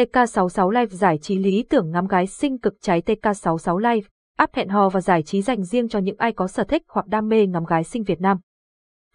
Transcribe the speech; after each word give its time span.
TK66 0.00 0.70
Live 0.70 0.86
giải 0.86 1.18
trí 1.18 1.38
lý 1.38 1.62
tưởng 1.62 1.90
ngắm 1.90 2.06
gái 2.06 2.26
sinh 2.26 2.58
cực 2.58 2.74
cháy 2.80 3.02
TK66 3.06 3.78
Live, 3.78 4.08
áp 4.36 4.54
hẹn 4.54 4.68
hò 4.68 4.88
và 4.88 5.00
giải 5.00 5.22
trí 5.22 5.42
dành 5.42 5.62
riêng 5.62 5.88
cho 5.88 5.98
những 5.98 6.16
ai 6.18 6.32
có 6.32 6.46
sở 6.46 6.64
thích 6.64 6.82
hoặc 6.88 7.06
đam 7.06 7.28
mê 7.28 7.46
ngắm 7.46 7.64
gái 7.64 7.84
sinh 7.84 8.02
Việt 8.02 8.20
Nam. 8.20 8.38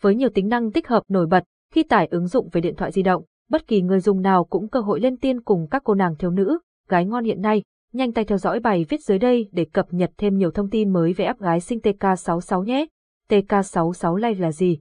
Với 0.01 0.15
nhiều 0.15 0.29
tính 0.29 0.47
năng 0.47 0.71
tích 0.71 0.87
hợp 0.87 1.03
nổi 1.07 1.27
bật, 1.27 1.43
khi 1.73 1.83
tải 1.83 2.07
ứng 2.07 2.27
dụng 2.27 2.49
về 2.51 2.61
điện 2.61 2.75
thoại 2.75 2.91
di 2.91 3.03
động, 3.03 3.23
bất 3.49 3.67
kỳ 3.67 3.81
người 3.81 3.99
dùng 3.99 4.21
nào 4.21 4.43
cũng 4.43 4.69
cơ 4.69 4.79
hội 4.79 4.99
lên 4.99 5.17
tiên 5.17 5.41
cùng 5.41 5.67
các 5.71 5.81
cô 5.85 5.93
nàng 5.93 6.15
thiếu 6.15 6.31
nữ, 6.31 6.59
gái 6.89 7.05
ngon 7.05 7.23
hiện 7.23 7.41
nay. 7.41 7.63
Nhanh 7.93 8.13
tay 8.13 8.25
theo 8.25 8.37
dõi 8.37 8.59
bài 8.59 8.85
viết 8.89 9.01
dưới 9.03 9.19
đây 9.19 9.49
để 9.51 9.65
cập 9.73 9.93
nhật 9.93 10.11
thêm 10.17 10.37
nhiều 10.37 10.51
thông 10.51 10.69
tin 10.69 10.93
mới 10.93 11.13
về 11.13 11.25
app 11.25 11.41
gái 11.41 11.59
sinh 11.59 11.79
TK66 11.79 12.63
nhé. 12.63 12.85
TK66 13.29 14.15
Live 14.15 14.39
là 14.39 14.51
gì? 14.51 14.79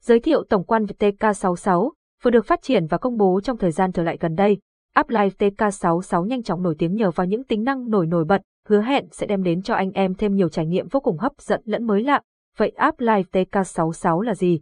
Giới 0.00 0.20
thiệu 0.20 0.44
tổng 0.48 0.64
quan 0.64 0.86
về 0.86 0.94
TK66, 0.98 1.90
vừa 2.22 2.30
được 2.30 2.46
phát 2.46 2.62
triển 2.62 2.86
và 2.86 2.98
công 2.98 3.16
bố 3.16 3.40
trong 3.40 3.56
thời 3.56 3.70
gian 3.70 3.92
trở 3.92 4.02
lại 4.02 4.16
gần 4.20 4.34
đây. 4.34 4.58
App 5.00 5.10
Live 5.10 5.50
TK66 5.50 6.24
nhanh 6.24 6.42
chóng 6.42 6.62
nổi 6.62 6.74
tiếng 6.78 6.94
nhờ 6.94 7.10
vào 7.10 7.26
những 7.26 7.44
tính 7.44 7.64
năng 7.64 7.90
nổi 7.90 8.06
nổi 8.06 8.24
bật, 8.24 8.42
hứa 8.68 8.80
hẹn 8.80 9.06
sẽ 9.10 9.26
đem 9.26 9.42
đến 9.42 9.62
cho 9.62 9.74
anh 9.74 9.90
em 9.90 10.14
thêm 10.14 10.34
nhiều 10.34 10.48
trải 10.48 10.66
nghiệm 10.66 10.88
vô 10.88 11.00
cùng 11.00 11.18
hấp 11.18 11.32
dẫn 11.38 11.60
lẫn 11.64 11.86
mới 11.86 12.02
lạ. 12.02 12.20
Vậy 12.56 12.68
app 12.68 13.00
Live 13.00 13.22
TK66 13.32 14.20
là 14.20 14.34
gì? 14.34 14.60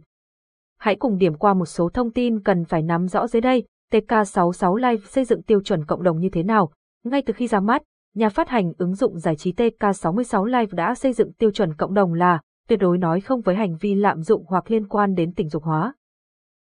Hãy 0.77 0.95
cùng 0.95 1.17
điểm 1.17 1.33
qua 1.33 1.53
một 1.53 1.65
số 1.65 1.89
thông 1.89 2.11
tin 2.11 2.39
cần 2.39 2.65
phải 2.65 2.81
nắm 2.81 3.07
rõ 3.07 3.27
dưới 3.27 3.41
đây. 3.41 3.63
TK66 3.91 4.75
Live 4.75 5.05
xây 5.05 5.25
dựng 5.25 5.41
tiêu 5.41 5.61
chuẩn 5.61 5.85
cộng 5.85 6.03
đồng 6.03 6.19
như 6.19 6.29
thế 6.29 6.43
nào? 6.43 6.71
Ngay 7.05 7.21
từ 7.21 7.33
khi 7.33 7.47
ra 7.47 7.59
mắt, 7.59 7.83
nhà 8.15 8.29
phát 8.29 8.49
hành 8.49 8.73
ứng 8.77 8.95
dụng 8.95 9.19
giải 9.19 9.35
trí 9.35 9.51
TK66 9.51 10.45
Live 10.45 10.71
đã 10.71 10.95
xây 10.95 11.13
dựng 11.13 11.33
tiêu 11.33 11.51
chuẩn 11.51 11.75
cộng 11.75 11.93
đồng 11.93 12.13
là 12.13 12.41
tuyệt 12.67 12.79
đối 12.79 12.97
nói 12.97 13.21
không 13.21 13.41
với 13.41 13.55
hành 13.55 13.77
vi 13.77 13.95
lạm 13.95 14.21
dụng 14.21 14.45
hoặc 14.47 14.71
liên 14.71 14.87
quan 14.87 15.15
đến 15.15 15.33
tình 15.33 15.49
dục 15.49 15.63
hóa. 15.63 15.93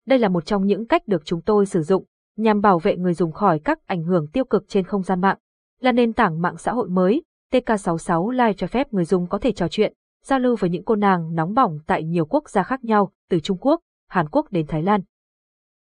Đây 0.07 0.19
là 0.19 0.29
một 0.29 0.45
trong 0.45 0.65
những 0.65 0.87
cách 0.87 1.07
được 1.07 1.25
chúng 1.25 1.41
tôi 1.41 1.65
sử 1.65 1.81
dụng 1.81 2.05
nhằm 2.41 2.61
bảo 2.61 2.79
vệ 2.79 2.97
người 2.97 3.13
dùng 3.13 3.31
khỏi 3.31 3.59
các 3.59 3.87
ảnh 3.87 4.03
hưởng 4.03 4.27
tiêu 4.27 4.45
cực 4.45 4.63
trên 4.67 4.83
không 4.85 5.03
gian 5.03 5.21
mạng. 5.21 5.37
Là 5.79 5.91
nền 5.91 6.13
tảng 6.13 6.41
mạng 6.41 6.57
xã 6.57 6.71
hội 6.71 6.89
mới, 6.89 7.23
TK66 7.51 8.29
Live 8.29 8.53
cho 8.53 8.67
phép 8.67 8.93
người 8.93 9.05
dùng 9.05 9.27
có 9.27 9.37
thể 9.37 9.51
trò 9.51 9.67
chuyện, 9.67 9.93
giao 10.23 10.39
lưu 10.39 10.55
với 10.55 10.69
những 10.69 10.83
cô 10.85 10.95
nàng 10.95 11.35
nóng 11.35 11.53
bỏng 11.53 11.79
tại 11.87 12.03
nhiều 12.03 12.25
quốc 12.25 12.49
gia 12.49 12.63
khác 12.63 12.83
nhau, 12.83 13.11
từ 13.29 13.39
Trung 13.39 13.57
Quốc, 13.61 13.79
Hàn 14.09 14.29
Quốc 14.29 14.51
đến 14.51 14.67
Thái 14.67 14.83
Lan. 14.83 15.01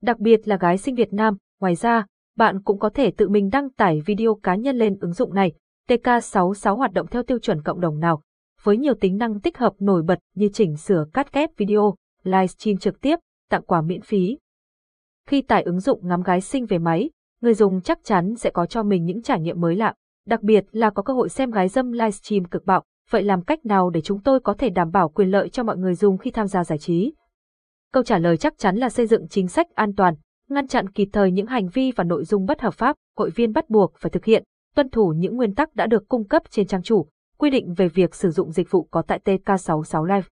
Đặc 0.01 0.19
biệt 0.19 0.47
là 0.47 0.57
gái 0.57 0.77
sinh 0.77 0.95
Việt 0.95 1.13
Nam, 1.13 1.37
ngoài 1.59 1.75
ra, 1.75 2.05
bạn 2.35 2.61
cũng 2.63 2.79
có 2.79 2.89
thể 2.89 3.11
tự 3.11 3.29
mình 3.29 3.49
đăng 3.49 3.69
tải 3.69 4.01
video 4.05 4.35
cá 4.43 4.55
nhân 4.55 4.77
lên 4.77 4.97
ứng 5.01 5.13
dụng 5.13 5.33
này. 5.33 5.51
TK66 5.89 6.75
hoạt 6.75 6.93
động 6.93 7.07
theo 7.07 7.23
tiêu 7.23 7.39
chuẩn 7.39 7.61
cộng 7.61 7.79
đồng 7.79 7.99
nào, 7.99 8.21
với 8.63 8.77
nhiều 8.77 8.93
tính 8.93 9.17
năng 9.17 9.39
tích 9.39 9.57
hợp 9.57 9.73
nổi 9.79 10.03
bật 10.03 10.19
như 10.35 10.49
chỉnh 10.53 10.77
sửa 10.77 11.05
cắt 11.13 11.33
ghép 11.33 11.49
video, 11.57 11.95
livestream 12.23 12.77
trực 12.77 13.01
tiếp, 13.01 13.19
tặng 13.49 13.63
quà 13.63 13.81
miễn 13.81 14.01
phí. 14.01 14.37
Khi 15.27 15.41
tải 15.41 15.63
ứng 15.63 15.79
dụng 15.79 16.07
ngắm 16.07 16.21
gái 16.21 16.41
sinh 16.41 16.65
về 16.65 16.77
máy, 16.77 17.09
người 17.41 17.53
dùng 17.53 17.81
chắc 17.81 17.99
chắn 18.03 18.35
sẽ 18.35 18.49
có 18.49 18.65
cho 18.65 18.83
mình 18.83 19.05
những 19.05 19.21
trải 19.21 19.39
nghiệm 19.39 19.61
mới 19.61 19.75
lạ, 19.75 19.93
đặc 20.27 20.41
biệt 20.41 20.65
là 20.71 20.89
có 20.89 21.03
cơ 21.03 21.13
hội 21.13 21.29
xem 21.29 21.51
gái 21.51 21.67
dâm 21.67 21.91
livestream 21.91 22.45
cực 22.45 22.65
bạo. 22.65 22.83
Vậy 23.09 23.23
làm 23.23 23.41
cách 23.41 23.65
nào 23.65 23.89
để 23.89 24.01
chúng 24.01 24.21
tôi 24.21 24.39
có 24.39 24.53
thể 24.53 24.69
đảm 24.69 24.91
bảo 24.91 25.09
quyền 25.09 25.31
lợi 25.31 25.49
cho 25.49 25.63
mọi 25.63 25.77
người 25.77 25.95
dùng 25.95 26.17
khi 26.17 26.31
tham 26.31 26.47
gia 26.47 26.63
giải 26.63 26.77
trí? 26.77 27.13
Câu 27.93 28.03
trả 28.03 28.17
lời 28.17 28.37
chắc 28.37 28.57
chắn 28.57 28.75
là 28.75 28.89
xây 28.89 29.07
dựng 29.07 29.27
chính 29.27 29.47
sách 29.47 29.67
an 29.75 29.95
toàn, 29.95 30.15
ngăn 30.49 30.67
chặn 30.67 30.89
kịp 30.89 31.09
thời 31.13 31.31
những 31.31 31.47
hành 31.47 31.69
vi 31.69 31.91
và 31.95 32.03
nội 32.03 32.25
dung 32.25 32.45
bất 32.45 32.61
hợp 32.61 32.73
pháp, 32.73 32.95
hội 33.17 33.29
viên 33.29 33.53
bắt 33.53 33.69
buộc 33.69 33.93
phải 33.97 34.09
thực 34.09 34.25
hiện, 34.25 34.43
tuân 34.75 34.89
thủ 34.89 35.13
những 35.17 35.35
nguyên 35.35 35.55
tắc 35.55 35.75
đã 35.75 35.87
được 35.87 36.07
cung 36.07 36.27
cấp 36.27 36.43
trên 36.49 36.67
trang 36.67 36.83
chủ, 36.83 37.07
quy 37.37 37.49
định 37.49 37.73
về 37.73 37.87
việc 37.87 38.15
sử 38.15 38.29
dụng 38.31 38.51
dịch 38.51 38.71
vụ 38.71 38.87
có 38.91 39.01
tại 39.01 39.19
TK66 39.25 40.03
Live. 40.03 40.27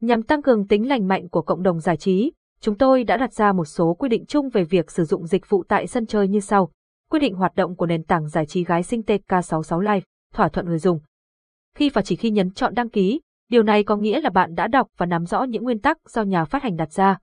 Nhằm 0.00 0.22
tăng 0.22 0.42
cường 0.42 0.66
tính 0.66 0.88
lành 0.88 1.08
mạnh 1.08 1.28
của 1.28 1.42
cộng 1.42 1.62
đồng 1.62 1.80
giải 1.80 1.96
trí, 1.96 2.32
chúng 2.60 2.78
tôi 2.78 3.04
đã 3.04 3.16
đặt 3.16 3.32
ra 3.32 3.52
một 3.52 3.64
số 3.64 3.94
quy 3.94 4.08
định 4.08 4.26
chung 4.26 4.48
về 4.48 4.64
việc 4.64 4.90
sử 4.90 5.04
dụng 5.04 5.26
dịch 5.26 5.48
vụ 5.48 5.64
tại 5.68 5.86
sân 5.86 6.06
chơi 6.06 6.28
như 6.28 6.40
sau. 6.40 6.70
Quy 7.10 7.18
định 7.18 7.34
hoạt 7.34 7.54
động 7.54 7.76
của 7.76 7.86
nền 7.86 8.02
tảng 8.02 8.28
giải 8.28 8.46
trí 8.46 8.64
gái 8.64 8.82
sinh 8.82 9.00
TK66 9.00 9.80
Live, 9.80 10.00
thỏa 10.34 10.48
thuận 10.48 10.66
người 10.66 10.78
dùng. 10.78 11.00
Khi 11.74 11.90
và 11.90 12.02
chỉ 12.02 12.16
khi 12.16 12.30
nhấn 12.30 12.50
chọn 12.50 12.74
đăng 12.74 12.88
ký, 12.88 13.20
điều 13.50 13.62
này 13.62 13.84
có 13.84 13.96
nghĩa 13.96 14.20
là 14.20 14.30
bạn 14.30 14.54
đã 14.54 14.68
đọc 14.68 14.88
và 14.96 15.06
nắm 15.06 15.26
rõ 15.26 15.42
những 15.42 15.62
nguyên 15.62 15.78
tắc 15.78 15.98
do 16.08 16.22
nhà 16.22 16.44
phát 16.44 16.62
hành 16.62 16.76
đặt 16.76 16.92
ra. 16.92 17.18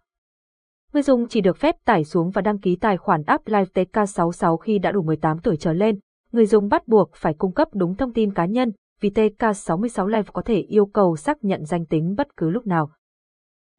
Người 0.93 1.03
dùng 1.03 1.27
chỉ 1.27 1.41
được 1.41 1.57
phép 1.57 1.75
tải 1.85 2.03
xuống 2.03 2.29
và 2.29 2.41
đăng 2.41 2.59
ký 2.59 2.75
tài 2.75 2.97
khoản 2.97 3.23
app 3.23 3.47
Live 3.47 3.65
TK66 3.73 4.57
khi 4.57 4.79
đã 4.79 4.91
đủ 4.91 5.01
18 5.01 5.39
tuổi 5.39 5.57
trở 5.57 5.73
lên. 5.73 5.99
Người 6.31 6.45
dùng 6.45 6.69
bắt 6.69 6.87
buộc 6.87 7.11
phải 7.15 7.33
cung 7.33 7.53
cấp 7.53 7.67
đúng 7.73 7.95
thông 7.95 8.13
tin 8.13 8.33
cá 8.33 8.45
nhân, 8.45 8.71
vì 8.99 9.09
TK66 9.09 10.07
Live 10.07 10.29
có 10.33 10.41
thể 10.41 10.59
yêu 10.59 10.85
cầu 10.85 11.15
xác 11.15 11.43
nhận 11.43 11.65
danh 11.65 11.85
tính 11.85 12.15
bất 12.17 12.37
cứ 12.37 12.49
lúc 12.49 12.67
nào. 12.67 12.91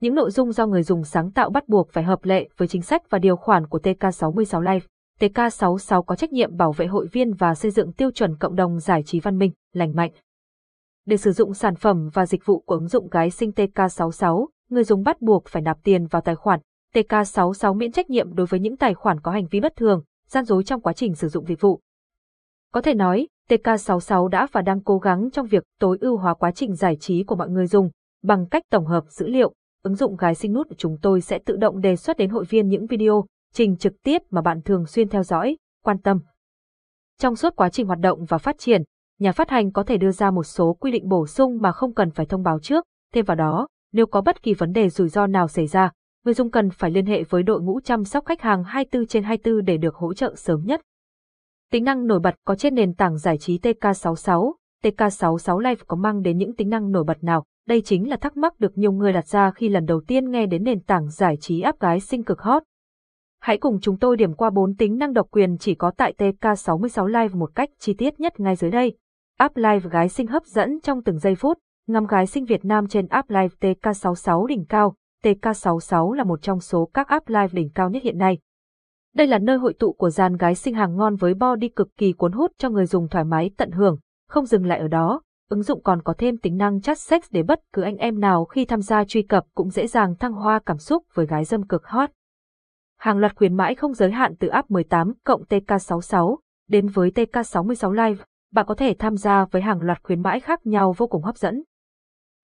Những 0.05 0.15
nội 0.15 0.31
dung 0.31 0.53
do 0.53 0.67
người 0.67 0.83
dùng 0.83 1.05
sáng 1.05 1.31
tạo 1.31 1.51
bắt 1.51 1.69
buộc 1.69 1.91
phải 1.91 2.05
hợp 2.05 2.25
lệ 2.25 2.49
với 2.57 2.69
chính 2.69 2.83
sách 2.83 3.11
và 3.11 3.19
điều 3.19 3.37
khoản 3.37 3.67
của 3.67 3.79
TK66 3.79 4.61
Live. 4.61 4.87
TK66 5.21 6.03
có 6.03 6.17
trách 6.17 6.33
nhiệm 6.33 6.57
bảo 6.57 6.73
vệ 6.73 6.87
hội 6.87 7.07
viên 7.13 7.35
và 7.35 7.55
xây 7.55 7.71
dựng 7.71 7.93
tiêu 7.93 8.11
chuẩn 8.11 8.37
cộng 8.37 8.57
đồng 8.57 8.81
giải 8.81 9.03
trí 9.03 9.21
văn 9.21 9.39
minh, 9.39 9.53
lành 9.73 9.95
mạnh. 9.95 10.11
Để 11.07 11.17
sử 11.17 11.33
dụng 11.33 11.55
sản 11.55 11.75
phẩm 11.75 12.09
và 12.13 12.27
dịch 12.27 12.47
vụ 12.47 12.61
của 12.61 12.75
ứng 12.75 12.89
dụng 12.89 13.09
gái 13.09 13.31
sinh 13.31 13.51
TK66, 13.51 14.47
người 14.71 14.85
dùng 14.85 15.03
bắt 15.03 15.23
buộc 15.23 15.45
phải 15.49 15.63
nạp 15.63 15.79
tiền 15.85 16.07
vào 16.07 16.23
tài 16.23 16.35
khoản. 16.35 16.61
TK66 16.95 17.75
miễn 17.75 17.93
trách 17.93 18.11
nhiệm 18.11 18.35
đối 18.35 18.47
với 18.47 18.61
những 18.61 18.77
tài 18.77 18.95
khoản 18.95 19.21
có 19.21 19.31
hành 19.31 19.47
vi 19.51 19.61
bất 19.61 19.77
thường, 19.77 20.03
gian 20.29 20.45
dối 20.45 20.65
trong 20.65 20.81
quá 20.81 20.93
trình 20.93 21.15
sử 21.15 21.29
dụng 21.29 21.47
dịch 21.47 21.61
vụ. 21.61 21.81
Có 22.73 22.81
thể 22.81 22.95
nói, 22.95 23.29
TK66 23.49 24.29
đã 24.29 24.47
và 24.53 24.63
đang 24.63 24.81
cố 24.81 24.99
gắng 24.99 25.31
trong 25.31 25.47
việc 25.47 25.65
tối 25.81 25.99
ưu 26.01 26.17
hóa 26.17 26.35
quá 26.35 26.51
trình 26.51 26.75
giải 26.75 26.97
trí 27.01 27.25
của 27.25 27.37
mọi 27.37 27.49
người 27.49 27.67
dùng, 27.67 27.91
bằng 28.23 28.47
cách 28.47 28.63
tổng 28.71 28.87
hợp 28.87 29.05
dữ 29.09 29.27
liệu, 29.29 29.55
ứng 29.85 29.95
dụng 29.95 30.17
gái 30.17 30.35
sinh 30.35 30.53
nút 30.53 30.69
của 30.69 30.75
chúng 30.79 30.97
tôi 31.03 31.21
sẽ 31.21 31.39
tự 31.39 31.57
động 31.57 31.81
đề 31.81 31.97
xuất 31.97 32.17
đến 32.17 32.31
hội 32.31 32.45
viên 32.45 32.69
những 32.69 32.87
video, 32.87 33.25
trình 33.53 33.77
trực 33.77 33.93
tiếp 34.03 34.23
mà 34.31 34.43
bạn 34.43 34.63
thường 34.63 34.87
xuyên 34.87 35.09
theo 35.09 35.23
dõi, 35.23 35.57
quan 35.85 35.99
tâm. 35.99 36.21
Trong 37.19 37.37
suốt 37.37 37.57
quá 37.57 37.69
trình 37.69 37.87
hoạt 37.87 37.99
động 37.99 38.25
và 38.25 38.39
phát 38.39 38.59
triển, 38.59 38.83
nhà 39.19 39.33
phát 39.33 39.51
hành 39.51 39.73
có 39.73 39.83
thể 39.83 39.97
đưa 39.97 40.11
ra 40.11 40.31
một 40.31 40.45
số 40.45 40.77
quy 40.81 40.91
định 40.91 41.09
bổ 41.09 41.27
sung 41.27 41.59
mà 41.61 41.73
không 41.73 41.95
cần 41.95 42.11
phải 42.11 42.27
thông 42.27 42.43
báo 42.43 42.59
trước, 42.59 42.85
thêm 43.13 43.25
vào 43.25 43.35
đó, 43.35 43.69
nếu 43.93 44.07
có 44.07 44.21
bất 44.21 44.43
kỳ 44.43 44.55
vấn 44.55 44.73
đề 44.73 44.89
rủi 44.89 45.09
ro 45.09 45.27
nào 45.27 45.49
xảy 45.49 45.67
ra, 45.67 45.91
người 46.25 46.35
dùng 46.35 46.51
cần 46.51 46.71
phải 46.71 46.91
liên 46.91 47.07
hệ 47.07 47.23
với 47.23 47.43
đội 47.43 47.63
ngũ 47.63 47.81
chăm 47.81 48.05
sóc 48.05 48.25
khách 48.27 48.41
hàng 48.41 48.65
24 48.65 49.07
trên 49.07 49.23
24 49.23 49.65
để 49.65 49.77
được 49.77 49.95
hỗ 49.95 50.15
trợ 50.15 50.35
sớm 50.37 50.63
nhất. 50.65 50.81
Tính 51.73 51.85
năng 51.85 52.07
nổi 52.07 52.21
bật 52.21 52.35
có 52.45 52.55
trên 52.55 52.75
nền 52.75 52.95
tảng 52.95 53.19
giải 53.19 53.39
trí 53.39 53.59
TK66, 53.59 54.53
TK66 54.83 55.59
Live 55.59 55.83
có 55.87 55.97
mang 55.97 56.23
đến 56.23 56.39
những 56.39 56.57
tính 56.57 56.69
năng 56.69 56.93
nổi 56.93 57.05
bật 57.05 57.25
nào? 57.25 57.45
Đây 57.69 57.83
chính 57.85 58.09
là 58.09 58.17
thắc 58.17 58.37
mắc 58.37 58.61
được 58.61 58.79
nhiều 58.79 58.93
người 58.93 59.13
đặt 59.13 59.27
ra 59.27 59.51
khi 59.51 59.69
lần 59.69 59.85
đầu 59.87 60.03
tiên 60.07 60.31
nghe 60.31 60.47
đến 60.47 60.65
nền 60.65 60.81
tảng 60.81 61.11
giải 61.11 61.37
trí 61.37 61.61
áp 61.61 61.81
gái 61.81 62.01
sinh 62.01 62.25
cực 62.25 62.41
hot. 62.41 62.63
Hãy 63.41 63.59
cùng 63.59 63.81
chúng 63.81 63.99
tôi 63.99 64.17
điểm 64.17 64.35
qua 64.35 64.51
4 64.51 64.77
tính 64.77 64.99
năng 64.99 65.13
độc 65.13 65.27
quyền 65.31 65.59
chỉ 65.59 65.75
có 65.75 65.91
tại 65.97 66.15
TK66 66.19 67.07
Live 67.07 67.35
một 67.35 67.51
cách 67.55 67.71
chi 67.79 67.95
tiết 67.95 68.21
nhất 68.21 68.41
ngay 68.41 68.57
dưới 68.57 68.71
đây. 68.71 68.97
App 69.39 69.57
Live 69.57 69.91
gái 69.91 70.09
sinh 70.09 70.27
hấp 70.27 70.45
dẫn 70.45 70.81
trong 70.81 71.03
từng 71.03 71.19
giây 71.19 71.35
phút, 71.35 71.59
ngắm 71.87 72.07
gái 72.07 72.27
sinh 72.27 72.45
Việt 72.45 72.65
Nam 72.65 72.89
trên 72.89 73.07
App 73.07 73.31
Live 73.31 73.49
TK66 73.61 74.47
đỉnh 74.47 74.65
cao. 74.69 74.95
TK66 75.25 76.13
là 76.13 76.25
một 76.25 76.43
trong 76.43 76.61
số 76.61 76.91
các 76.95 77.09
app 77.09 77.29
live 77.29 77.49
đỉnh 77.53 77.71
cao 77.75 77.91
nhất 77.91 78.03
hiện 78.03 78.19
nay. 78.19 78.39
Đây 79.15 79.27
là 79.27 79.39
nơi 79.39 79.57
hội 79.57 79.75
tụ 79.79 79.93
của 79.93 80.11
dàn 80.11 80.37
gái 80.37 80.55
sinh 80.55 80.75
hàng 80.75 80.97
ngon 80.97 81.17
với 81.17 81.35
body 81.35 81.69
cực 81.69 81.89
kỳ 81.97 82.13
cuốn 82.13 82.33
hút 82.33 82.53
cho 82.59 82.71
người 82.71 82.87
dùng 82.87 83.09
thoải 83.09 83.25
mái 83.25 83.51
tận 83.57 83.71
hưởng, 83.71 83.99
không 84.29 84.47
dừng 84.47 84.67
lại 84.67 84.79
ở 84.79 84.89
đó, 84.89 85.23
ứng 85.55 85.63
dụng 85.63 85.83
còn 85.83 86.03
có 86.03 86.15
thêm 86.19 86.37
tính 86.37 86.57
năng 86.57 86.81
chat 86.81 86.99
sex 86.99 87.23
để 87.31 87.43
bất 87.43 87.61
cứ 87.73 87.83
anh 87.83 87.97
em 87.97 88.21
nào 88.21 88.45
khi 88.45 88.65
tham 88.65 88.81
gia 88.81 89.05
truy 89.05 89.23
cập 89.23 89.45
cũng 89.55 89.71
dễ 89.71 89.87
dàng 89.87 90.17
thăng 90.17 90.33
hoa 90.33 90.61
cảm 90.67 90.79
xúc 90.79 91.05
với 91.15 91.27
gái 91.27 91.45
dâm 91.45 91.67
cực 91.67 91.87
hot. 91.87 92.11
Hàng 92.99 93.19
loạt 93.19 93.37
khuyến 93.37 93.55
mãi 93.57 93.75
không 93.75 93.95
giới 93.95 94.11
hạn 94.11 94.35
từ 94.37 94.49
app 94.49 94.71
18 94.71 95.13
cộng 95.25 95.43
TK66 95.43 96.37
đến 96.69 96.89
với 96.89 97.11
TK66 97.11 97.93
Live, 97.93 98.25
bạn 98.53 98.67
có 98.69 98.75
thể 98.75 98.95
tham 98.99 99.17
gia 99.17 99.45
với 99.45 99.63
hàng 99.63 99.83
loạt 99.83 100.03
khuyến 100.03 100.23
mãi 100.23 100.41
khác 100.41 100.67
nhau 100.67 100.95
vô 100.97 101.07
cùng 101.07 101.23
hấp 101.23 101.37
dẫn. 101.37 101.63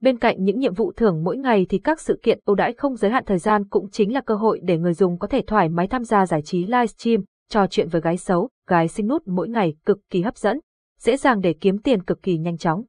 Bên 0.01 0.19
cạnh 0.19 0.45
những 0.45 0.59
nhiệm 0.59 0.75
vụ 0.75 0.93
thưởng 0.97 1.25
mỗi 1.25 1.37
ngày 1.37 1.67
thì 1.69 1.79
các 1.79 2.01
sự 2.01 2.21
kiện 2.23 2.41
ưu 2.45 2.57
đãi 2.57 2.73
không 2.73 2.97
giới 2.97 3.11
hạn 3.11 3.25
thời 3.27 3.39
gian 3.39 3.69
cũng 3.69 3.91
chính 3.91 4.15
là 4.15 4.21
cơ 4.21 4.35
hội 4.35 4.61
để 4.63 4.79
người 4.79 4.95
dùng 4.95 5.19
có 5.19 5.27
thể 5.27 5.43
thoải 5.47 5.69
mái 5.69 5.87
tham 5.87 6.05
gia 6.05 6.27
giải 6.27 6.43
trí 6.43 6.65
livestream, 6.65 7.21
trò 7.49 7.67
chuyện 7.67 7.89
với 7.89 8.01
gái 8.01 8.17
xấu, 8.17 8.49
gái 8.67 8.89
sinh 8.89 9.07
nút 9.07 9.23
mỗi 9.27 9.49
ngày 9.49 9.75
cực 9.85 9.99
kỳ 10.11 10.23
hấp 10.23 10.37
dẫn, 10.37 10.61
dễ 11.01 11.17
dàng 11.17 11.41
để 11.41 11.55
kiếm 11.61 11.79
tiền 11.79 12.03
cực 12.03 12.23
kỳ 12.23 12.39
nhanh 12.39 12.59
chóng. 12.59 12.85